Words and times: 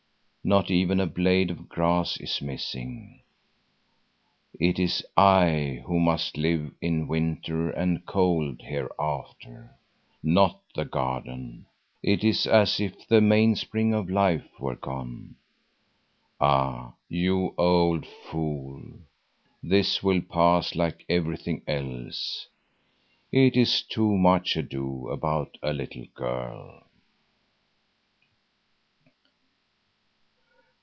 Not 0.43 0.71
even 0.71 0.99
a 0.99 1.05
blade 1.05 1.51
of 1.51 1.69
grass 1.69 2.17
is 2.19 2.41
missing. 2.41 3.21
It 4.59 4.79
is 4.79 5.05
I 5.15 5.83
who 5.85 5.99
must 5.99 6.35
live 6.35 6.73
in 6.81 7.07
winter 7.07 7.69
and 7.69 8.03
cold 8.07 8.63
hereafter, 8.63 9.75
not 10.23 10.59
the 10.73 10.83
garden. 10.83 11.67
It 12.01 12.23
is 12.23 12.47
as 12.47 12.79
if 12.79 13.07
the 13.07 13.21
mainspring 13.21 13.93
of 13.93 14.09
life 14.09 14.47
were 14.59 14.75
gone. 14.75 15.35
Ah, 16.39 16.95
you 17.07 17.53
old 17.55 18.07
fool, 18.07 18.81
this 19.61 20.01
will 20.01 20.21
pass 20.21 20.73
like 20.73 21.05
everything 21.07 21.61
else. 21.67 22.47
It 23.31 23.55
is 23.55 23.83
too 23.83 24.17
much 24.17 24.55
ado 24.57 25.07
about 25.09 25.59
a 25.61 25.71
little 25.71 26.07
girl." 26.15 26.87